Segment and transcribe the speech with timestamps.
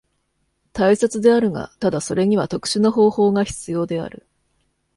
[0.73, 4.25] 大切であるが、ただそれには特殊な方法が必要である。